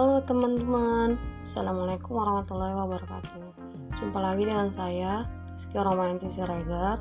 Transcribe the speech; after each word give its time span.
Halo 0.00 0.16
teman-teman, 0.24 1.20
Assalamualaikum 1.44 2.16
warahmatullahi 2.16 2.72
wabarakatuh. 2.72 3.52
Jumpa 4.00 4.16
lagi 4.16 4.48
dengan 4.48 4.72
saya, 4.72 5.28
Rizky 5.52 5.76
Romanti 5.76 6.24
Siregar 6.32 6.96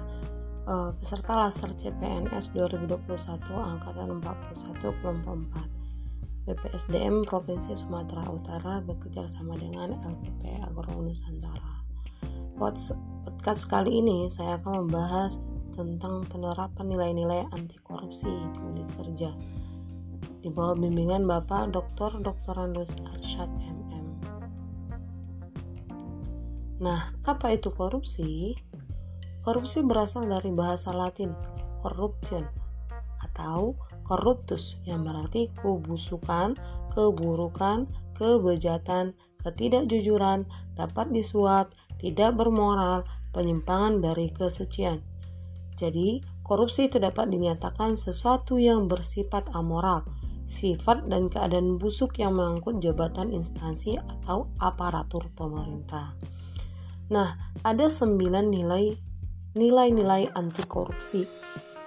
uh, 0.67 0.91
Peserta 0.99 1.39
Laser 1.39 1.71
CPNS 1.79 2.51
2021 2.59 2.99
Angkatan 3.55 4.19
41 4.19 4.99
kelompok 4.99 5.31
4 6.43 6.43
BPSDM 6.43 7.23
Provinsi 7.23 7.71
Sumatera 7.71 8.27
Utara 8.27 8.83
bekerja 8.83 9.31
sama 9.31 9.55
dengan 9.55 9.95
LPP 9.95 10.59
Agro 10.67 10.99
Nusantara. 10.99 11.79
Podcast 12.59 13.63
kali 13.71 14.03
ini 14.03 14.27
saya 14.27 14.59
akan 14.59 14.91
membahas 14.91 15.39
tentang 15.71 16.27
penerapan 16.27 16.91
nilai-nilai 16.91 17.47
anti 17.55 17.79
korupsi 17.79 18.27
di 18.27 18.59
unit 18.59 18.91
kerja 18.99 19.31
di 20.39 20.47
bawah 20.47 20.75
bimbingan 20.79 21.27
Bapak 21.27 21.75
Dr. 21.75 22.23
Dr. 22.23 22.55
Andus 22.55 22.95
Arsyad 23.03 23.51
MM. 23.59 24.05
Nah, 26.79 27.11
apa 27.27 27.51
itu 27.51 27.75
korupsi? 27.75 28.55
Korupsi 29.43 29.83
berasal 29.83 30.31
dari 30.31 30.51
bahasa 30.55 30.95
Latin 30.95 31.35
corruption 31.83 32.43
atau 33.19 33.75
corruptus 34.07 34.79
yang 34.87 35.03
berarti 35.03 35.51
kebusukan, 35.59 36.55
keburukan, 36.95 37.87
kebejatan, 38.15 39.15
ketidakjujuran, 39.43 40.47
dapat 40.75 41.11
disuap, 41.11 41.71
tidak 41.99 42.35
bermoral, 42.35 43.03
penyimpangan 43.35 43.99
dari 43.99 44.31
kesucian. 44.31 44.99
Jadi, 45.79 46.19
korupsi 46.43 46.91
itu 46.91 46.99
dapat 46.99 47.31
dinyatakan 47.31 47.95
sesuatu 47.95 48.59
yang 48.59 48.91
bersifat 48.91 49.47
amoral, 49.55 50.03
sifat 50.49 51.05
dan 51.05 51.29
keadaan 51.29 51.77
busuk 51.77 52.17
yang 52.17 52.33
mengangkut 52.33 52.81
jabatan 52.81 53.29
instansi 53.29 54.01
atau 54.01 54.49
aparatur 54.57 55.29
pemerintah. 55.37 56.11
Nah, 57.13 57.37
ada 57.61 57.85
sembilan 57.85 58.49
nilai 58.49 58.85
nilai-nilai 59.53 60.29
anti 60.33 60.65
korupsi, 60.65 61.25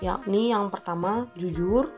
yakni 0.03 0.51
yang 0.51 0.71
pertama 0.71 1.31
jujur, 1.39 1.91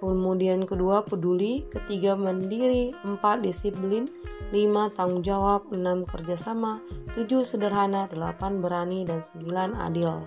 kemudian 0.00 0.64
kedua 0.68 1.04
peduli, 1.04 1.64
ketiga 1.72 2.16
mandiri, 2.16 2.92
empat 3.04 3.44
disiplin, 3.44 4.08
lima 4.52 4.92
tanggung 4.92 5.24
jawab, 5.24 5.68
enam 5.72 6.04
kerjasama, 6.04 6.84
tujuh 7.16 7.44
sederhana, 7.44 8.08
delapan 8.12 8.60
berani, 8.60 9.08
dan 9.08 9.24
sembilan 9.24 9.76
adil. 9.88 10.20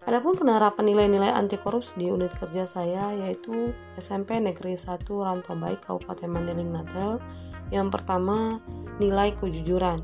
Adapun 0.00 0.32
penerapan 0.32 0.88
nilai-nilai 0.88 1.28
anti 1.28 1.60
korupsi 1.60 2.00
di 2.00 2.08
unit 2.08 2.32
kerja 2.32 2.64
saya 2.64 3.12
yaitu 3.12 3.76
SMP 4.00 4.40
Negeri 4.40 4.72
1 4.72 5.04
Rantau 5.04 5.60
Baik 5.60 5.84
Kabupaten 5.84 6.24
Mandailing 6.24 6.72
Natal. 6.72 7.20
Yang 7.68 8.00
pertama, 8.00 8.64
nilai 8.96 9.36
kejujuran, 9.36 10.00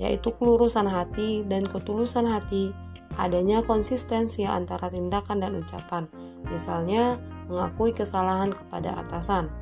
yaitu 0.00 0.32
kelurusan 0.32 0.88
hati 0.88 1.44
dan 1.44 1.68
ketulusan 1.68 2.24
hati, 2.24 2.72
adanya 3.20 3.60
konsistensi 3.60 4.48
antara 4.48 4.88
tindakan 4.88 5.44
dan 5.44 5.52
ucapan. 5.60 6.08
Misalnya, 6.48 7.20
mengakui 7.44 7.92
kesalahan 7.92 8.56
kepada 8.56 8.96
atasan. 8.96 9.52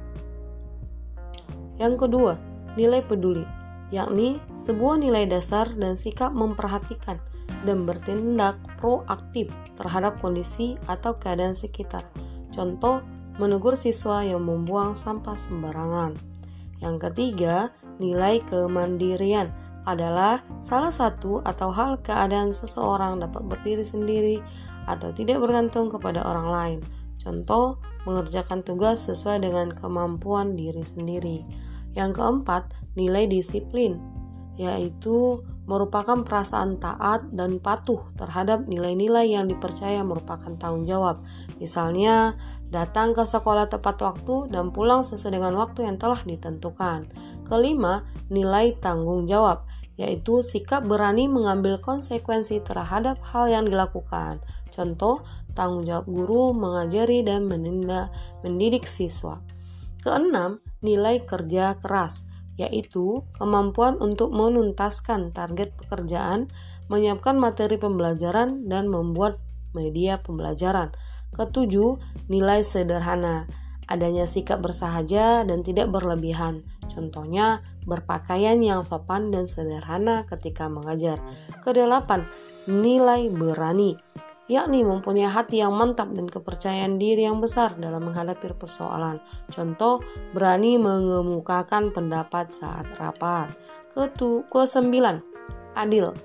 Yang 1.82 2.06
kedua, 2.06 2.32
nilai 2.78 3.02
peduli, 3.02 3.42
yakni 3.92 4.40
sebuah 4.56 4.98
nilai 4.98 5.28
dasar 5.28 5.68
dan 5.76 5.94
sikap 5.94 6.32
memperhatikan 6.32 7.20
dan 7.68 7.84
bertindak 7.84 8.56
proaktif 8.80 9.52
terhadap 9.76 10.16
kondisi 10.18 10.80
atau 10.88 11.14
keadaan 11.14 11.52
sekitar. 11.52 12.02
Contoh, 12.50 13.04
menegur 13.36 13.76
siswa 13.76 14.24
yang 14.24 14.44
membuang 14.44 14.96
sampah 14.96 15.36
sembarangan. 15.36 16.16
Yang 16.80 16.96
ketiga, 17.08 17.70
nilai 18.00 18.42
kemandirian 18.48 19.52
adalah 19.84 20.42
salah 20.62 20.90
satu 20.94 21.42
atau 21.42 21.70
hal 21.74 21.98
keadaan 22.02 22.54
seseorang 22.54 23.18
dapat 23.22 23.42
berdiri 23.46 23.82
sendiri 23.82 24.36
atau 24.86 25.14
tidak 25.14 25.38
bergantung 25.38 25.90
kepada 25.90 26.22
orang 26.22 26.48
lain. 26.50 26.78
Contoh, 27.22 27.78
mengerjakan 28.02 28.66
tugas 28.66 29.06
sesuai 29.06 29.46
dengan 29.46 29.70
kemampuan 29.70 30.58
diri 30.58 30.82
sendiri. 30.82 31.46
Yang 31.94 32.18
keempat, 32.18 32.66
nilai 32.98 33.28
disiplin, 33.28 33.96
yaitu 34.60 35.40
merupakan 35.64 36.26
perasaan 36.26 36.76
taat 36.82 37.30
dan 37.30 37.62
patuh 37.62 38.02
terhadap 38.18 38.66
nilai-nilai 38.66 39.30
yang 39.30 39.46
dipercaya 39.46 40.02
merupakan 40.02 40.52
tanggung 40.58 40.84
jawab. 40.84 41.22
Misalnya, 41.62 42.34
datang 42.74 43.14
ke 43.14 43.22
sekolah 43.22 43.70
tepat 43.70 44.02
waktu 44.02 44.50
dan 44.50 44.74
pulang 44.74 45.06
sesuai 45.06 45.38
dengan 45.38 45.54
waktu 45.54 45.86
yang 45.86 45.96
telah 46.02 46.18
ditentukan. 46.26 47.06
Kelima, 47.46 48.02
nilai 48.26 48.74
tanggung 48.82 49.30
jawab, 49.30 49.62
yaitu 49.94 50.42
sikap 50.42 50.82
berani 50.82 51.30
mengambil 51.30 51.78
konsekuensi 51.78 52.64
terhadap 52.66 53.22
hal 53.30 53.46
yang 53.46 53.64
dilakukan. 53.68 54.42
Contoh, 54.74 55.22
tanggung 55.54 55.86
jawab 55.86 56.08
guru 56.10 56.56
mengajari 56.56 57.22
dan 57.22 57.46
mendidik 57.46 58.88
siswa. 58.88 59.38
Keenam, 60.02 60.58
nilai 60.82 61.22
kerja 61.22 61.78
keras 61.78 62.31
yaitu 62.60 63.24
kemampuan 63.40 63.96
untuk 64.00 64.32
menuntaskan 64.32 65.32
target 65.32 65.72
pekerjaan, 65.84 66.48
menyiapkan 66.92 67.38
materi 67.40 67.80
pembelajaran, 67.80 68.68
dan 68.68 68.88
membuat 68.88 69.40
media 69.72 70.20
pembelajaran. 70.20 70.92
Ketujuh, 71.32 71.96
nilai 72.28 72.60
sederhana, 72.60 73.48
adanya 73.88 74.28
sikap 74.28 74.60
bersahaja 74.60 75.48
dan 75.48 75.64
tidak 75.64 75.88
berlebihan. 75.88 76.60
Contohnya, 76.92 77.64
berpakaian 77.88 78.60
yang 78.60 78.84
sopan 78.84 79.32
dan 79.32 79.48
sederhana 79.48 80.28
ketika 80.28 80.68
mengajar. 80.68 81.16
Kedelapan, 81.64 82.28
nilai 82.68 83.32
berani, 83.32 83.96
yakni 84.50 84.82
mempunyai 84.82 85.30
hati 85.30 85.62
yang 85.62 85.74
mantap 85.74 86.10
dan 86.10 86.26
kepercayaan 86.26 86.98
diri 86.98 87.26
yang 87.26 87.38
besar 87.38 87.74
dalam 87.78 88.02
menghadapi 88.02 88.54
persoalan. 88.58 89.22
Contoh, 89.50 90.02
berani 90.34 90.78
mengemukakan 90.78 91.94
pendapat 91.94 92.50
saat 92.50 92.86
rapat. 92.98 93.52
Ketu 93.92 94.48
kesembilan, 94.48 95.20
adil 95.76 96.16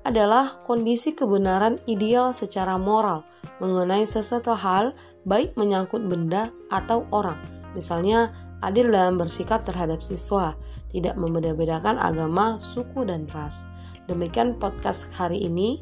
adalah 0.00 0.56
kondisi 0.64 1.12
kebenaran 1.12 1.76
ideal 1.84 2.32
secara 2.32 2.80
moral 2.80 3.20
mengenai 3.60 4.08
sesuatu 4.08 4.56
hal 4.56 4.96
baik 5.28 5.52
menyangkut 5.60 6.00
benda 6.00 6.48
atau 6.72 7.04
orang. 7.12 7.36
Misalnya, 7.76 8.32
adil 8.64 8.88
dalam 8.88 9.20
bersikap 9.20 9.62
terhadap 9.68 10.00
siswa, 10.00 10.56
tidak 10.90 11.14
membeda-bedakan 11.20 12.00
agama, 12.00 12.56
suku, 12.58 13.04
dan 13.04 13.28
ras. 13.30 13.62
Demikian 14.08 14.58
podcast 14.58 15.12
hari 15.14 15.46
ini. 15.46 15.78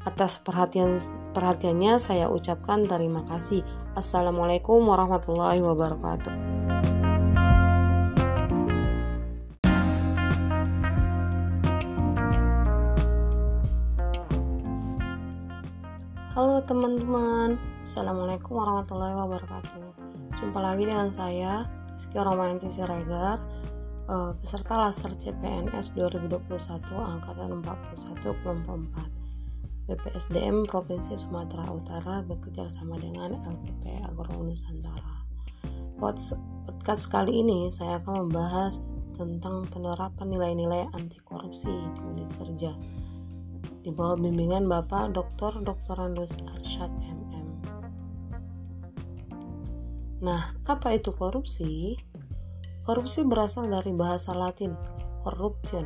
Atas 0.00 0.40
perhatian 0.40 0.96
perhatiannya 1.36 2.00
saya 2.00 2.32
ucapkan 2.32 2.88
terima 2.88 3.20
kasih. 3.28 3.60
Assalamualaikum 3.92 4.80
warahmatullahi 4.88 5.60
wabarakatuh. 5.60 6.32
Halo 16.32 16.64
teman-teman, 16.64 17.60
Assalamualaikum 17.84 18.56
warahmatullahi 18.56 19.12
wabarakatuh. 19.12 19.84
Jumpa 20.40 20.64
lagi 20.64 20.88
dengan 20.88 21.12
saya, 21.12 21.68
Rizky 22.00 22.16
Romanti 22.16 22.72
Siregar, 22.72 23.36
eh, 24.08 24.32
peserta 24.40 24.80
Laser 24.80 25.12
CPNS 25.12 25.92
2021 25.92 26.88
Angkatan 26.96 27.60
41 27.60 28.32
kelompok 28.40 28.80
4. 28.96 29.19
BPSDM 29.90 30.70
Provinsi 30.70 31.18
Sumatera 31.18 31.66
Utara 31.66 32.22
bekerja 32.22 32.70
sama 32.70 32.94
dengan 33.02 33.34
LPP 33.34 34.06
Agro 34.06 34.38
Nusantara. 34.38 35.18
Podcast 35.98 37.10
kali 37.10 37.42
ini 37.42 37.66
saya 37.74 37.98
akan 37.98 38.30
membahas 38.30 38.86
tentang 39.18 39.66
penerapan 39.66 40.30
nilai-nilai 40.30 40.86
anti 40.94 41.18
korupsi 41.26 41.74
di 41.74 42.00
unit 42.06 42.30
kerja 42.38 42.70
di 43.82 43.90
bawah 43.90 44.14
bimbingan 44.14 44.70
Bapak 44.70 45.10
Dr. 45.10 45.58
Dr. 45.66 45.96
Andus 45.98 46.38
Arsyad 46.54 46.92
MM. 47.02 47.48
Nah, 50.22 50.54
apa 50.70 50.94
itu 50.94 51.10
korupsi? 51.10 51.98
Korupsi 52.86 53.26
berasal 53.26 53.66
dari 53.66 53.90
bahasa 53.90 54.38
Latin 54.38 54.70
corruption 55.26 55.84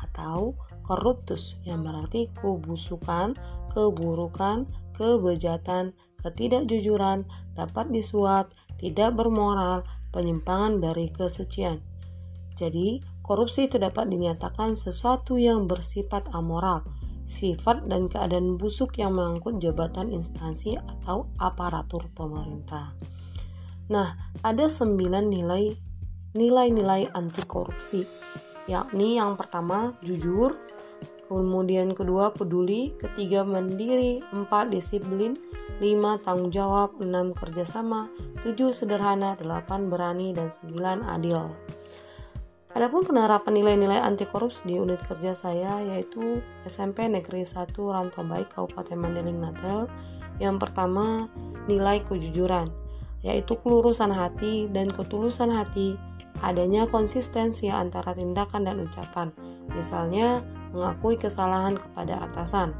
atau 0.00 0.56
corruptus 0.88 1.60
yang 1.68 1.84
berarti 1.84 2.32
kebusukan, 2.40 3.36
keburukan, 3.76 4.64
kebejatan, 4.96 5.92
ketidakjujuran, 6.24 7.28
dapat 7.52 7.92
disuap, 7.92 8.48
tidak 8.80 9.12
bermoral, 9.12 9.84
penyimpangan 10.10 10.80
dari 10.80 11.12
kesucian. 11.12 11.76
Jadi, 12.56 13.04
korupsi 13.20 13.68
itu 13.68 13.76
dapat 13.76 14.08
dinyatakan 14.08 14.72
sesuatu 14.72 15.36
yang 15.36 15.68
bersifat 15.68 16.26
amoral, 16.32 16.82
sifat 17.28 17.84
dan 17.86 18.08
keadaan 18.08 18.56
busuk 18.56 18.96
yang 18.96 19.14
mengangkut 19.14 19.60
jabatan 19.60 20.08
instansi 20.10 20.80
atau 20.80 21.28
aparatur 21.36 22.08
pemerintah. 22.16 22.96
Nah, 23.92 24.16
ada 24.40 24.66
sembilan 24.66 25.28
nilai 25.28 25.64
nilai-nilai 26.36 27.08
anti 27.16 27.42
korupsi, 27.44 28.04
yakni 28.68 29.16
yang 29.16 29.36
pertama 29.36 29.96
jujur, 30.04 30.56
kemudian 31.28 31.92
kedua 31.92 32.32
peduli, 32.32 32.96
ketiga 32.96 33.44
mandiri, 33.44 34.24
empat 34.32 34.72
disiplin, 34.72 35.36
lima 35.78 36.16
tanggung 36.18 36.50
jawab, 36.50 36.96
enam 36.98 37.36
kerjasama, 37.36 38.08
tujuh 38.42 38.72
sederhana, 38.72 39.36
delapan 39.36 39.92
berani, 39.92 40.32
dan 40.32 40.48
sembilan 40.50 41.04
adil. 41.04 41.44
Adapun 42.72 43.02
penerapan 43.02 43.58
nilai-nilai 43.58 43.98
anti 43.98 44.28
korupsi 44.28 44.68
di 44.68 44.74
unit 44.76 45.00
kerja 45.02 45.32
saya 45.32 45.80
yaitu 45.82 46.44
SMP 46.68 47.08
Negeri 47.08 47.42
1 47.42 47.74
Rantau 47.74 48.22
Baik 48.28 48.54
Kabupaten 48.54 48.98
Mandailing 48.98 49.40
Natal. 49.40 49.88
Yang 50.38 50.56
pertama, 50.62 51.26
nilai 51.66 52.04
kejujuran, 52.06 52.70
yaitu 53.26 53.58
kelurusan 53.58 54.14
hati 54.14 54.70
dan 54.70 54.92
ketulusan 54.94 55.50
hati, 55.50 55.98
adanya 56.38 56.86
konsistensi 56.86 57.66
antara 57.66 58.14
tindakan 58.14 58.62
dan 58.70 58.78
ucapan. 58.78 59.34
Misalnya, 59.74 60.44
mengakui 60.72 61.16
kesalahan 61.16 61.76
kepada 61.76 62.24
atasan. 62.28 62.72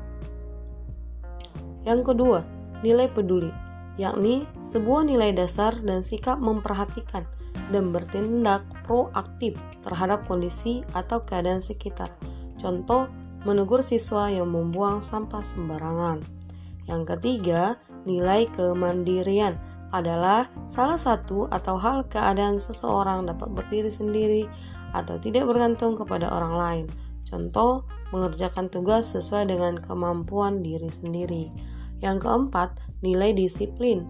Yang 1.89 2.13
kedua, 2.13 2.41
nilai 2.85 3.09
peduli, 3.09 3.51
yakni 3.97 4.45
sebuah 4.61 5.09
nilai 5.09 5.33
dasar 5.33 5.73
dan 5.81 6.05
sikap 6.05 6.37
memperhatikan 6.39 7.25
dan 7.73 7.91
bertindak 7.93 8.65
proaktif 8.85 9.57
terhadap 9.85 10.25
kondisi 10.29 10.85
atau 10.93 11.21
keadaan 11.25 11.61
sekitar. 11.61 12.13
Contoh, 12.59 13.09
menegur 13.47 13.81
siswa 13.81 14.29
yang 14.29 14.51
membuang 14.51 15.01
sampah 15.01 15.45
sembarangan. 15.47 16.21
Yang 16.89 17.03
ketiga, 17.17 17.77
nilai 18.09 18.49
kemandirian 18.57 19.55
adalah 19.89 20.49
salah 20.69 21.01
satu 21.01 21.49
atau 21.49 21.81
hal 21.81 22.05
keadaan 22.09 22.61
seseorang 22.61 23.25
dapat 23.25 23.49
berdiri 23.53 23.89
sendiri 23.89 24.45
atau 24.93 25.17
tidak 25.21 25.49
bergantung 25.49 25.97
kepada 25.97 26.29
orang 26.29 26.55
lain. 26.57 26.87
Contoh, 27.29 27.85
mengerjakan 28.09 28.73
tugas 28.73 29.13
sesuai 29.13 29.53
dengan 29.53 29.77
kemampuan 29.77 30.65
diri 30.65 30.89
sendiri. 30.89 31.53
Yang 32.01 32.25
keempat, 32.25 32.73
nilai 33.05 33.37
disiplin, 33.37 34.03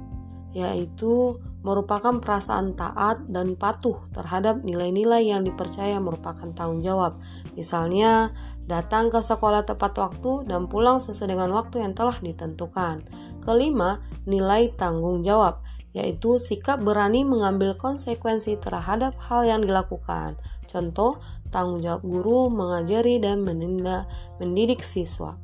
yaitu 0.55 1.37
merupakan 1.67 2.23
perasaan 2.23 2.79
taat 2.79 3.27
dan 3.29 3.59
patuh 3.59 3.99
terhadap 4.15 4.63
nilai-nilai 4.63 5.27
yang 5.27 5.43
dipercaya 5.43 5.99
merupakan 5.99 6.47
tanggung 6.55 6.87
jawab. 6.87 7.19
Misalnya, 7.59 8.31
datang 8.71 9.11
ke 9.11 9.19
sekolah 9.19 9.67
tepat 9.67 9.99
waktu 9.99 10.47
dan 10.47 10.71
pulang 10.71 11.03
sesuai 11.03 11.35
dengan 11.35 11.51
waktu 11.51 11.83
yang 11.83 11.99
telah 11.99 12.15
ditentukan. 12.23 13.03
Kelima, 13.43 13.99
nilai 14.29 14.71
tanggung 14.79 15.27
jawab, 15.27 15.59
yaitu 15.97 16.39
sikap 16.39 16.79
berani 16.79 17.27
mengambil 17.27 17.75
konsekuensi 17.75 18.61
terhadap 18.63 19.19
hal 19.27 19.43
yang 19.43 19.65
dilakukan. 19.65 20.39
Contoh, 20.69 21.17
tanggung 21.49 21.81
jawab 21.81 22.05
guru 22.05 22.53
mengajari 22.53 23.17
dan 23.17 23.41
mendidik 24.39 24.85
siswa. 24.85 25.35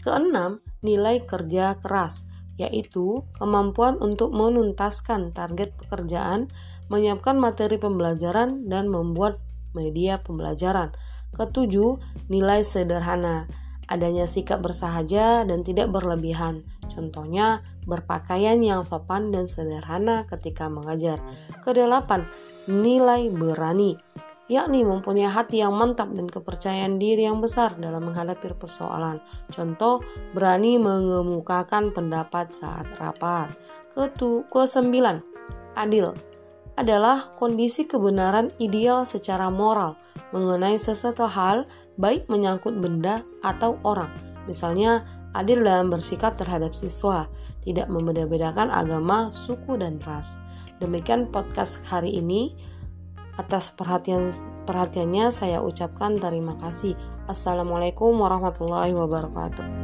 Keenam, 0.00 0.58
nilai 0.80 1.22
kerja 1.22 1.76
keras, 1.78 2.26
yaitu 2.56 3.22
kemampuan 3.38 4.00
untuk 4.00 4.32
menuntaskan 4.32 5.30
target 5.30 5.70
pekerjaan, 5.84 6.48
menyiapkan 6.88 7.38
materi 7.38 7.78
pembelajaran, 7.78 8.66
dan 8.66 8.88
membuat 8.88 9.38
media 9.76 10.18
pembelajaran. 10.20 10.90
Ketujuh, 11.32 12.00
nilai 12.28 12.60
sederhana, 12.64 13.48
adanya 13.88 14.28
sikap 14.28 14.60
bersahaja 14.60 15.44
dan 15.44 15.64
tidak 15.64 15.88
berlebihan. 15.92 16.64
Contohnya, 16.92 17.64
berpakaian 17.88 18.60
yang 18.60 18.84
sopan 18.84 19.32
dan 19.32 19.48
sederhana 19.48 20.28
ketika 20.28 20.68
mengajar. 20.68 21.16
Kedelapan, 21.64 22.28
nilai 22.68 23.32
berani 23.32 23.96
yakni 24.50 24.82
mempunyai 24.82 25.30
hati 25.30 25.62
yang 25.62 25.74
mantap 25.74 26.10
dan 26.10 26.26
kepercayaan 26.26 26.98
diri 26.98 27.26
yang 27.26 27.38
besar 27.38 27.74
dalam 27.78 28.02
menghadapi 28.02 28.54
persoalan. 28.58 29.22
Contoh, 29.50 30.02
berani 30.34 30.78
mengemukakan 30.78 31.94
pendapat 31.94 32.50
saat 32.50 32.86
rapat. 32.98 33.52
Ketu 33.92 34.48
kesembilan, 34.48 35.20
adil 35.76 36.16
adalah 36.74 37.28
kondisi 37.36 37.84
kebenaran 37.84 38.48
ideal 38.56 39.04
secara 39.04 39.52
moral 39.52 40.00
mengenai 40.32 40.80
sesuatu 40.80 41.28
hal, 41.28 41.68
baik 42.00 42.26
menyangkut 42.32 42.72
benda 42.80 43.20
atau 43.44 43.76
orang. 43.84 44.08
Misalnya, 44.48 45.04
adil 45.36 45.60
dalam 45.60 45.92
bersikap 45.92 46.34
terhadap 46.40 46.72
siswa, 46.72 47.28
tidak 47.62 47.86
membeda-bedakan 47.92 48.72
agama, 48.72 49.30
suku, 49.30 49.76
dan 49.78 50.00
ras. 50.02 50.34
Demikian 50.82 51.30
podcast 51.30 51.84
hari 51.86 52.18
ini. 52.18 52.50
Atas 53.40 53.72
perhatian 53.72 54.28
perhatiannya 54.68 55.32
saya 55.32 55.64
ucapkan 55.64 56.20
terima 56.20 56.60
kasih. 56.60 56.92
Assalamualaikum 57.24 58.12
warahmatullahi 58.20 58.92
wabarakatuh. 58.92 59.81